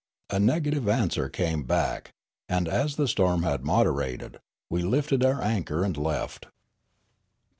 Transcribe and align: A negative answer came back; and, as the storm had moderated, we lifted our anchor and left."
A 0.31 0.39
negative 0.39 0.89
answer 0.89 1.29
came 1.29 1.61
back; 1.61 2.09
and, 2.49 2.67
as 2.67 2.95
the 2.95 3.07
storm 3.07 3.43
had 3.43 3.63
moderated, 3.63 4.39
we 4.67 4.81
lifted 4.81 5.23
our 5.23 5.43
anchor 5.43 5.83
and 5.83 5.95
left." 5.95 6.47